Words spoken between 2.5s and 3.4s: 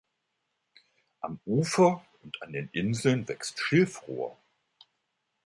den Inseln